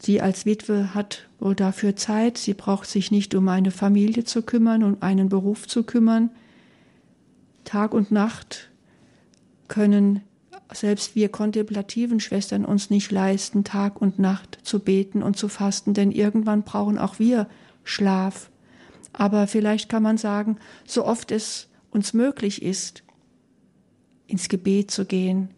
[0.00, 4.42] Sie als Witwe hat wohl dafür Zeit, sie braucht sich nicht um eine Familie zu
[4.42, 6.30] kümmern um einen Beruf zu kümmern.
[7.64, 8.70] Tag und Nacht
[9.68, 10.22] können
[10.74, 15.94] selbst wir kontemplativen Schwestern uns nicht leisten, Tag und Nacht zu beten und zu fasten,
[15.94, 17.48] denn irgendwann brauchen auch wir
[17.84, 18.50] Schlaf.
[19.12, 23.02] Aber vielleicht kann man sagen, so oft es uns möglich ist,
[24.26, 25.50] ins Gebet zu gehen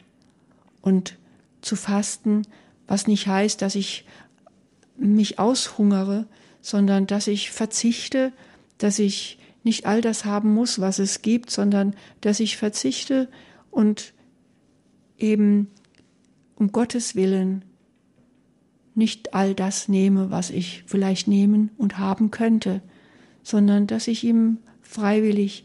[0.83, 1.16] und
[1.61, 2.42] zu fasten,
[2.87, 4.05] was nicht heißt, dass ich
[4.96, 6.27] mich aushungere,
[6.61, 8.33] sondern dass ich verzichte,
[8.79, 13.29] dass ich nicht all das haben muss, was es gibt, sondern dass ich verzichte
[13.70, 14.12] und
[15.24, 15.68] eben
[16.56, 17.64] um Gottes Willen
[18.94, 22.80] nicht all das nehme, was ich vielleicht nehmen und haben könnte,
[23.42, 25.64] sondern dass ich ihm freiwillig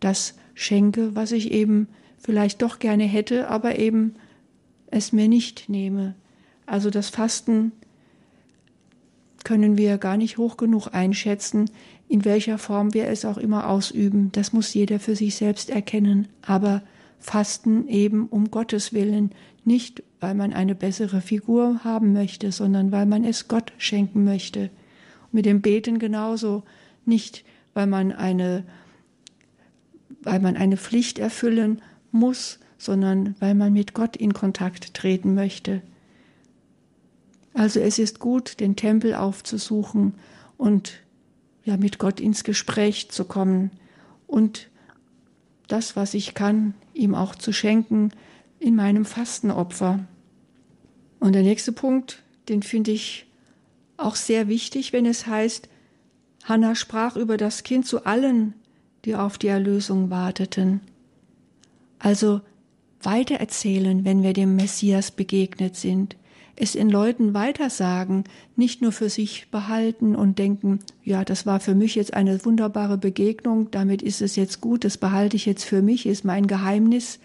[0.00, 1.88] das schenke, was ich eben
[2.18, 4.14] vielleicht doch gerne hätte, aber eben
[4.90, 6.14] es mir nicht nehme.
[6.64, 7.72] Also das Fasten
[9.44, 11.70] können wir gar nicht hoch genug einschätzen,
[12.08, 14.30] in welcher Form wir es auch immer ausüben.
[14.32, 16.28] Das muss jeder für sich selbst erkennen.
[16.42, 16.82] Aber
[17.22, 19.30] Fasten eben um Gottes Willen,
[19.64, 24.70] nicht weil man eine bessere Figur haben möchte, sondern weil man es Gott schenken möchte.
[25.34, 26.62] mit dem Beten genauso,
[27.06, 28.64] nicht weil man eine,
[30.20, 31.80] weil man eine Pflicht erfüllen
[32.10, 35.80] muss, sondern weil man mit Gott in Kontakt treten möchte.
[37.54, 40.14] Also es ist gut, den Tempel aufzusuchen
[40.58, 41.00] und
[41.64, 43.70] ja mit Gott ins Gespräch zu kommen
[44.26, 44.68] und
[45.68, 48.10] das, was ich kann, ihm auch zu schenken
[48.58, 50.00] in meinem Fastenopfer.
[51.20, 53.26] Und der nächste Punkt, den finde ich
[53.96, 55.68] auch sehr wichtig, wenn es heißt,
[56.44, 58.54] Hannah sprach über das Kind zu allen,
[59.04, 60.80] die auf die Erlösung warteten.
[61.98, 62.40] Also
[63.00, 66.16] weitererzählen, wenn wir dem Messias begegnet sind
[66.62, 68.22] es in Leuten weitersagen,
[68.54, 72.98] nicht nur für sich behalten und denken, ja, das war für mich jetzt eine wunderbare
[72.98, 77.18] Begegnung, damit ist es jetzt gut, das behalte ich jetzt für mich, ist mein Geheimnis.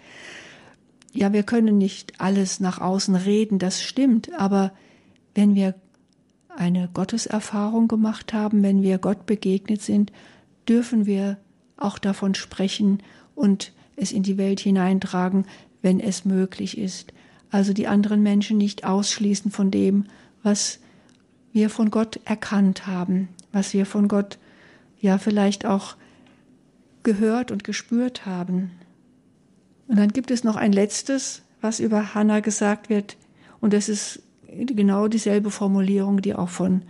[1.12, 4.72] Ja, wir können nicht alles nach außen reden, das stimmt, aber
[5.36, 5.76] wenn wir
[6.48, 10.10] eine Gotteserfahrung gemacht haben, wenn wir Gott begegnet sind,
[10.68, 11.38] dürfen wir
[11.76, 13.04] auch davon sprechen
[13.36, 15.46] und es in die Welt hineintragen,
[15.80, 17.12] wenn es möglich ist
[17.50, 20.04] also die anderen Menschen nicht ausschließen von dem,
[20.42, 20.80] was
[21.52, 24.38] wir von Gott erkannt haben, was wir von Gott
[25.00, 25.96] ja vielleicht auch
[27.02, 28.70] gehört und gespürt haben.
[29.86, 33.16] Und dann gibt es noch ein letztes, was über Hannah gesagt wird,
[33.60, 36.82] und das ist genau dieselbe Formulierung, die auch von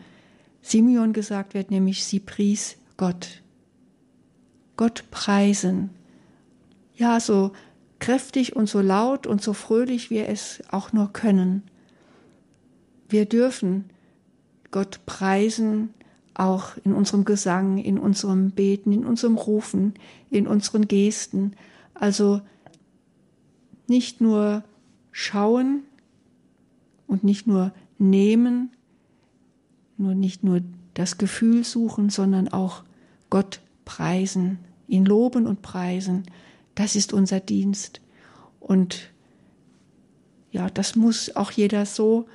[0.61, 3.42] Simeon gesagt wird, nämlich sie pries Gott.
[4.77, 5.90] Gott preisen.
[6.94, 7.53] Ja, so
[7.99, 11.63] kräftig und so laut und so fröhlich wir es auch nur können.
[13.09, 13.91] Wir dürfen
[14.71, 15.95] Gott preisen,
[16.35, 19.95] auch in unserem Gesang, in unserem Beten, in unserem Rufen,
[20.31, 21.53] in unseren Gesten.
[21.95, 22.41] Also
[23.89, 24.63] nicht nur
[25.11, 25.83] schauen
[27.09, 28.71] und nicht nur nehmen,
[29.97, 30.61] nur nicht nur
[30.95, 32.85] das Gefühl suchen, sondern auch
[33.31, 36.25] Gott preisen, ihn loben und preisen.
[36.79, 38.01] Das ist unser Dienst.
[38.61, 39.11] Und
[40.53, 42.27] ja, das muss auch jeder so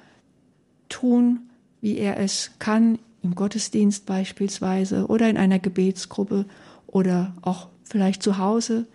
[0.90, 6.46] tun, wie er es kann, im Gottesdienst beispielsweise oder in einer Gebetsgruppe
[6.88, 8.86] oder auch vielleicht zu Hause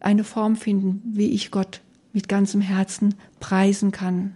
[0.00, 1.80] eine Form finden, wie ich Gott
[2.12, 4.34] mit ganzem Herzen preisen kann.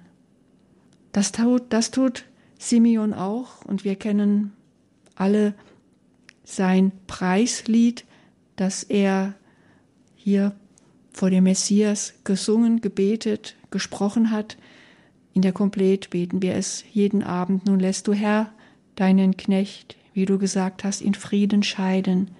[1.10, 2.26] Das tut, das tut
[2.60, 4.52] Simeon auch und wir kennen
[5.16, 5.54] alle
[6.44, 8.04] sein Preislied,
[8.54, 9.34] das er
[10.28, 10.52] hier
[11.10, 14.58] vor dem Messias gesungen, gebetet, gesprochen hat.
[15.32, 17.64] In der Komplet beten wir es jeden Abend.
[17.64, 18.52] Nun lässt du Herr
[18.94, 22.30] deinen Knecht, wie du gesagt hast, in Frieden scheiden.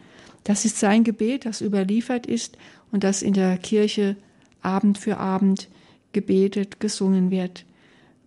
[0.45, 2.59] Das ist sein Gebet, das überliefert ist
[2.93, 4.17] und das in der Kirche
[4.61, 5.69] Abend für Abend
[6.13, 7.65] gebetet, gesungen wird,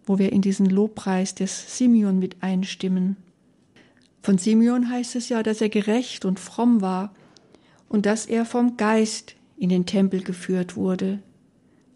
[0.06, 3.16] wo wir in diesen Lobpreis des Simeon mit einstimmen.
[4.24, 7.14] Von Simeon heißt es ja, dass er gerecht und fromm war
[7.90, 11.20] und dass er vom Geist in den Tempel geführt wurde.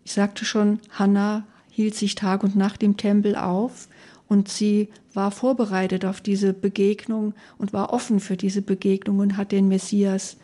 [0.03, 3.89] Ich sagte schon, Hannah hielt sich Tag und Nacht im Tempel auf
[4.27, 9.51] und sie war vorbereitet auf diese Begegnung und war offen für diese Begegnung und hat
[9.51, 10.37] den Messias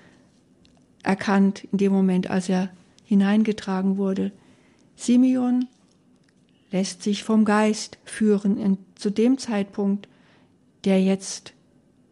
[1.03, 2.71] erkannt in dem Moment, als er
[3.05, 4.31] hineingetragen wurde.
[4.95, 5.67] Simeon
[6.71, 10.07] lässt sich vom Geist führen in, zu dem Zeitpunkt,
[10.85, 11.53] der jetzt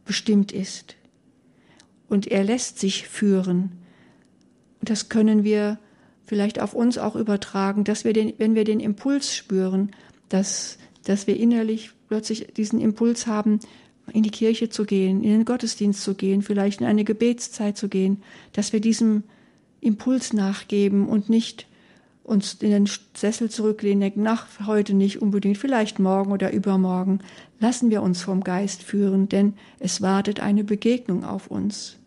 [0.05, 0.97] bestimmt ist.
[2.09, 3.78] Und er lässt sich führen.
[4.81, 5.79] Das können wir
[6.25, 9.91] vielleicht auf uns auch übertragen, dass wir den, wenn wir den Impuls spüren,
[10.29, 13.59] dass, dass wir innerlich plötzlich diesen Impuls haben,
[14.13, 17.89] in die Kirche zu gehen, in den Gottesdienst zu gehen, vielleicht in eine Gebetszeit zu
[17.89, 19.23] gehen, dass wir diesem
[19.81, 21.67] Impuls nachgeben und nicht
[22.23, 27.19] uns in den Sessel zurücklehnen, denken, nach heute nicht unbedingt, vielleicht morgen oder übermorgen.
[27.59, 31.98] Lassen wir uns vom Geist führen, denn es wartet eine Begegnung auf uns.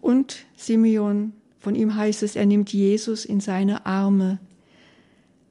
[0.00, 4.38] Und Simeon, von ihm heißt es, er nimmt Jesus in seine Arme.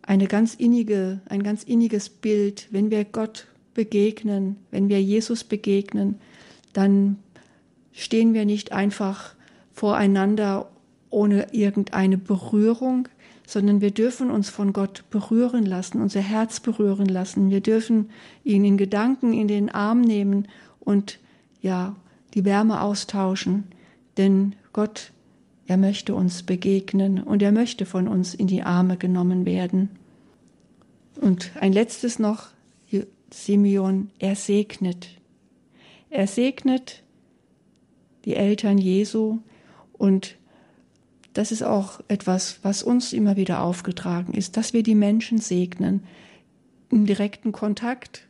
[0.01, 6.15] Eine ganz innige, ein ganz inniges Bild, wenn wir Gott begegnen, wenn wir Jesus begegnen,
[6.73, 7.17] dann
[7.91, 9.35] stehen wir nicht einfach
[9.71, 10.69] voreinander
[11.09, 13.07] ohne irgendeine Berührung,
[13.45, 17.49] sondern wir dürfen uns von Gott berühren lassen, unser Herz berühren lassen.
[17.49, 18.09] Wir dürfen
[18.43, 20.47] ihn in Gedanken in den Arm nehmen
[20.79, 21.19] und
[21.61, 21.95] ja,
[22.33, 23.65] die Wärme austauschen,
[24.17, 25.11] denn Gott,
[25.67, 29.89] er möchte uns begegnen und er möchte von uns in die Arme genommen werden.
[31.19, 32.47] Und ein letztes noch,
[33.31, 35.09] Simeon, er segnet.
[36.09, 37.03] Er segnet
[38.25, 39.39] die Eltern Jesu
[39.93, 40.37] und
[41.33, 46.03] das ist auch etwas, was uns immer wieder aufgetragen ist, dass wir die Menschen segnen
[46.89, 48.27] im direkten Kontakt,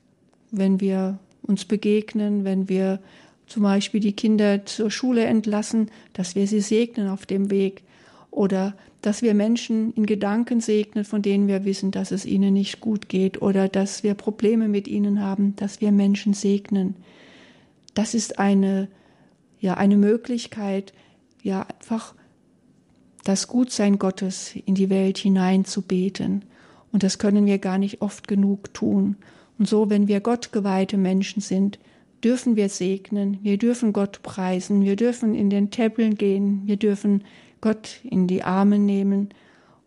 [0.51, 2.99] wenn wir uns begegnen, wenn wir
[3.47, 7.83] zum Beispiel die Kinder zur Schule entlassen, dass wir sie segnen auf dem Weg
[8.29, 12.81] oder dass wir Menschen in Gedanken segnen, von denen wir wissen, dass es ihnen nicht
[12.81, 16.95] gut geht oder dass wir Probleme mit ihnen haben, dass wir Menschen segnen.
[17.93, 18.89] Das ist eine,
[19.59, 20.93] ja, eine Möglichkeit,
[21.41, 22.15] ja, einfach
[23.23, 26.43] das Gutsein Gottes in die Welt hinein zu beten.
[26.91, 29.17] Und das können wir gar nicht oft genug tun.
[29.59, 31.79] Und so, wenn wir gottgeweihte Menschen sind,
[32.23, 37.23] dürfen wir segnen, wir dürfen Gott preisen, wir dürfen in den Tempeln gehen, wir dürfen
[37.61, 39.29] Gott in die Arme nehmen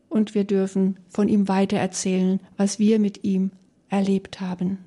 [0.08, 3.50] und wir dürfen von ihm weitererzählen, was wir mit ihm
[3.88, 4.78] erlebt haben.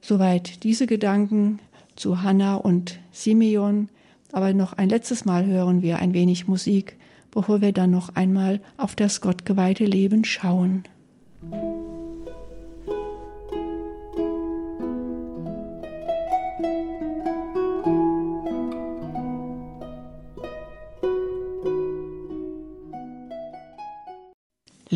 [0.00, 1.60] Soweit diese Gedanken
[1.96, 3.88] zu Hannah und Simeon.
[4.32, 6.96] Aber noch ein letztes Mal hören wir ein wenig Musik,
[7.30, 10.84] bevor wir dann noch einmal auf das gottgeweihte Leben schauen.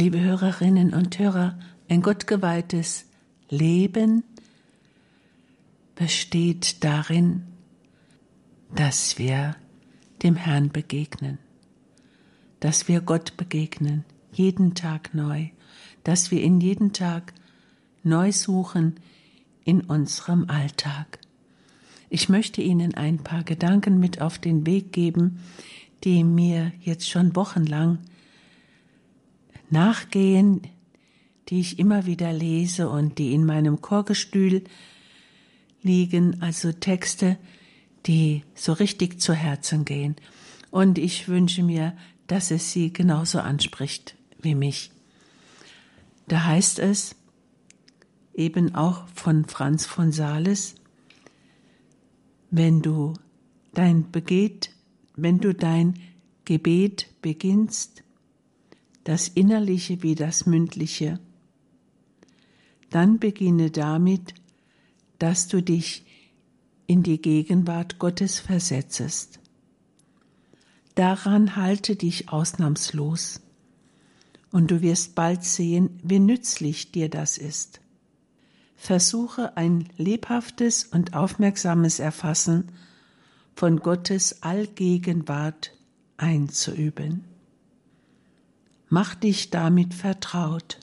[0.00, 1.58] Liebe Hörerinnen und Hörer,
[1.88, 3.06] ein gottgeweihtes
[3.48, 4.22] Leben
[5.96, 7.42] besteht darin,
[8.72, 9.56] dass wir
[10.22, 11.38] dem Herrn begegnen,
[12.60, 15.48] dass wir Gott begegnen, jeden Tag neu,
[16.04, 17.34] dass wir ihn jeden Tag
[18.04, 19.00] neu suchen
[19.64, 21.18] in unserem Alltag.
[22.08, 25.40] Ich möchte Ihnen ein paar Gedanken mit auf den Weg geben,
[26.04, 27.98] die mir jetzt schon wochenlang
[29.70, 30.62] nachgehen,
[31.48, 34.64] die ich immer wieder lese und die in meinem Chorgestühl
[35.82, 37.38] liegen, also Texte,
[38.06, 40.16] die so richtig zu Herzen gehen.
[40.70, 44.90] Und ich wünsche mir, dass es sie genauso anspricht wie mich.
[46.26, 47.16] Da heißt es,
[48.34, 50.74] eben auch von Franz von Sales,
[52.50, 53.14] wenn du
[53.72, 54.70] dein Begeht,
[55.16, 55.94] wenn du dein
[56.44, 58.04] Gebet beginnst,
[59.08, 61.18] das Innerliche wie das Mündliche.
[62.90, 64.34] Dann beginne damit,
[65.18, 66.04] dass du dich
[66.86, 69.40] in die Gegenwart Gottes versetzest.
[70.94, 73.40] Daran halte dich ausnahmslos,
[74.52, 77.80] und du wirst bald sehen, wie nützlich dir das ist.
[78.76, 82.72] Versuche ein lebhaftes und aufmerksames Erfassen
[83.54, 85.72] von Gottes Allgegenwart
[86.18, 87.27] einzuüben.
[88.88, 90.78] Mach dich damit vertraut,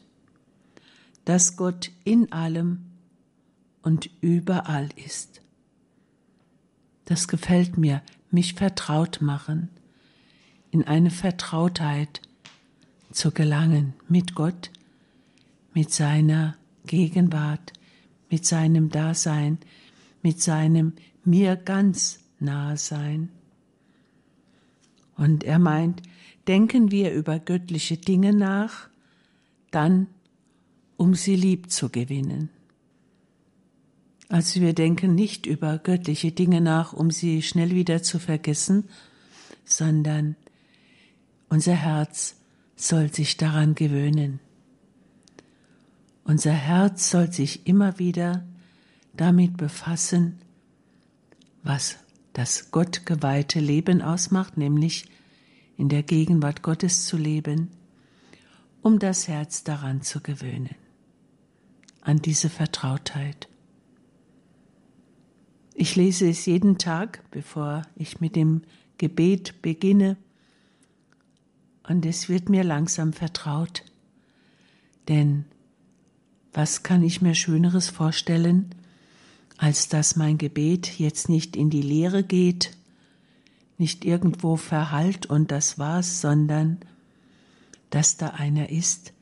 [1.26, 2.86] dass Gott in allem
[3.82, 5.41] und überall ist.
[7.06, 8.01] Das gefällt mir,
[8.32, 9.70] mich vertraut machen,
[10.72, 12.22] in eine Vertrautheit
[13.12, 14.72] zu gelangen mit Gott,
[15.74, 17.74] mit seiner Gegenwart,
[18.30, 19.60] mit seinem Dasein,
[20.22, 20.93] mit seinem
[21.24, 23.30] mir ganz nahe sein.
[25.16, 26.01] Und er meint,
[26.48, 28.89] denken wir über göttliche Dinge nach,
[29.72, 30.08] dann
[30.98, 32.50] um sie lieb zu gewinnen.
[34.30, 38.89] Also wir denken nicht über göttliche Dinge nach, um sie schnell wieder zu vergessen,
[39.66, 40.36] sondern
[41.50, 42.36] unser Herz
[42.76, 44.39] soll sich daran gewöhnen.
[46.24, 48.43] Unser Herz soll sich immer wieder
[49.14, 50.39] damit befassen,
[51.64, 51.98] was
[52.34, 55.06] das gottgeweihte Leben ausmacht, nämlich
[55.78, 57.69] in der Gegenwart Gottes zu leben,
[58.82, 60.76] um das Herz daran zu gewöhnen,
[62.01, 63.47] an diese Vertrautheit.
[65.73, 68.61] Ich lese es jeden Tag, bevor ich mit dem
[68.97, 70.17] Gebet beginne,
[71.88, 73.84] und es wird mir langsam vertraut.
[75.07, 75.45] Denn
[76.51, 78.73] was kann ich mir Schöneres vorstellen,
[79.57, 82.71] als dass mein Gebet jetzt nicht in die Leere geht,
[83.78, 86.80] nicht irgendwo verhallt und das war's, sondern
[87.89, 89.13] dass da einer ist,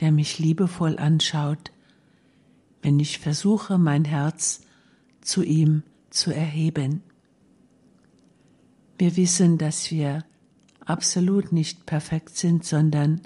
[0.00, 1.72] der mich liebevoll anschaut,
[2.82, 4.62] wenn ich versuche, mein Herz
[5.20, 7.02] zu ihm zu erheben.
[8.98, 10.24] Wir wissen, dass wir
[10.84, 13.20] absolut nicht perfekt sind, sondern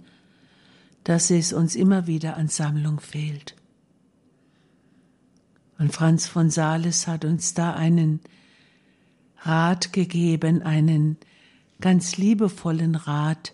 [1.04, 3.54] dass es uns immer wieder an Sammlung fehlt.
[5.78, 8.20] Und Franz von Sales hat uns da einen
[9.42, 11.16] Rat gegeben, einen
[11.80, 13.52] ganz liebevollen Rat,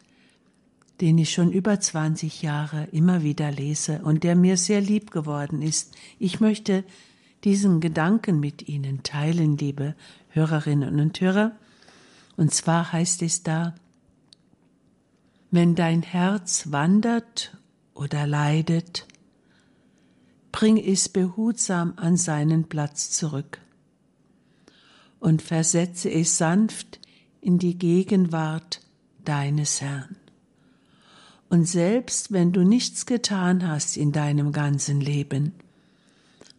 [1.01, 5.61] den ich schon über 20 Jahre immer wieder lese und der mir sehr lieb geworden
[5.63, 5.97] ist.
[6.19, 6.85] Ich möchte
[7.45, 9.97] diesen Gedanken mit Ihnen teilen, liebe
[10.29, 11.53] Hörerinnen und Hörer.
[12.37, 13.75] Und zwar heißt es da,
[15.51, 17.57] wenn dein Herz wandert
[17.95, 19.07] oder leidet,
[20.53, 23.59] bring es behutsam an seinen Platz zurück
[25.23, 27.01] und versetze es sanft
[27.41, 28.81] in die Gegenwart
[29.25, 30.17] deines Herrn.
[31.49, 35.55] Und selbst wenn du nichts getan hast in deinem ganzen Leben,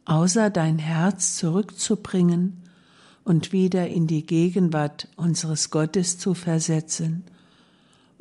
[0.06, 2.64] außer dein Herz zurückzubringen
[3.24, 7.24] und wieder in die Gegenwart unseres Gottes zu versetzen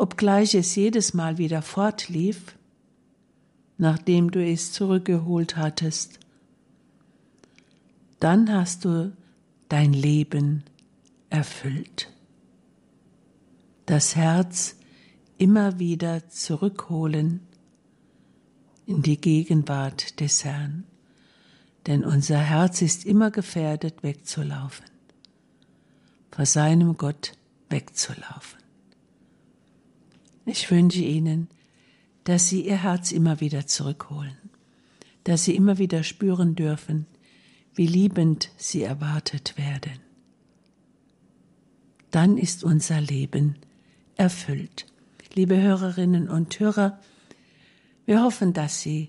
[0.03, 2.57] obgleich es jedes Mal wieder fortlief,
[3.79, 6.19] nachdem du es zurückgeholt hattest.
[8.19, 9.13] Dann hast du
[9.73, 10.65] dein Leben
[11.31, 12.11] erfüllt.
[13.87, 14.77] Das Herz
[15.39, 17.41] immer wieder zurückholen
[18.85, 20.85] in die Gegenwart des Herrn,
[21.87, 24.85] denn unser Herz ist immer gefährdet wegzulaufen,
[26.31, 27.33] vor seinem Gott
[27.71, 28.59] wegzulaufen.
[30.45, 31.49] Ich wünsche Ihnen,
[32.25, 34.37] dass Sie Ihr Herz immer wieder zurückholen,
[35.25, 37.07] dass Sie immer wieder spüren dürfen,
[37.75, 40.01] wie liebend Sie erwartet werden.
[42.11, 43.57] Dann ist unser Leben
[44.17, 44.87] erfüllt.
[45.35, 47.01] Liebe Hörerinnen und Hörer,
[48.05, 49.09] wir hoffen, dass Sie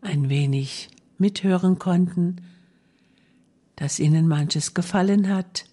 [0.00, 0.88] ein wenig
[1.18, 2.36] mithören konnten,
[3.76, 5.64] dass Ihnen manches gefallen hat,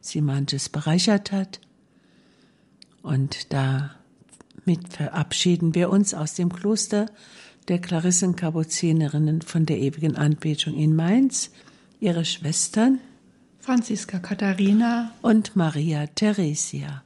[0.00, 1.60] Sie manches bereichert hat
[3.02, 7.06] und damit verabschieden wir uns aus dem Kloster
[7.68, 11.50] der Klarissenkapuzinerinnen von der ewigen Anbetung in Mainz,
[12.00, 13.00] ihre Schwestern
[13.60, 17.02] Franziska Katharina und Maria Theresia.